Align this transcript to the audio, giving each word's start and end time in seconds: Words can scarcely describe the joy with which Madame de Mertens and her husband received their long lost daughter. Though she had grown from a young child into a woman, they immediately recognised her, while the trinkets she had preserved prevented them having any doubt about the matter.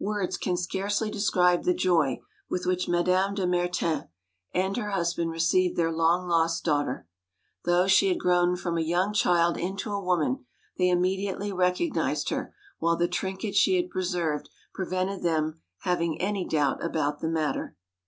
Words 0.00 0.36
can 0.36 0.56
scarcely 0.56 1.12
describe 1.12 1.62
the 1.62 1.72
joy 1.72 2.20
with 2.50 2.66
which 2.66 2.88
Madame 2.88 3.36
de 3.36 3.46
Mertens 3.46 4.06
and 4.52 4.76
her 4.76 4.90
husband 4.90 5.30
received 5.30 5.76
their 5.76 5.92
long 5.92 6.26
lost 6.26 6.64
daughter. 6.64 7.06
Though 7.64 7.86
she 7.86 8.08
had 8.08 8.18
grown 8.18 8.56
from 8.56 8.76
a 8.76 8.80
young 8.82 9.12
child 9.12 9.56
into 9.56 9.92
a 9.92 10.02
woman, 10.02 10.44
they 10.76 10.88
immediately 10.88 11.52
recognised 11.52 12.30
her, 12.30 12.52
while 12.80 12.96
the 12.96 13.06
trinkets 13.06 13.58
she 13.58 13.76
had 13.76 13.88
preserved 13.90 14.50
prevented 14.74 15.22
them 15.22 15.62
having 15.82 16.20
any 16.20 16.44
doubt 16.44 16.84
about 16.84 17.20
the 17.20 17.28
matter. 17.28 17.76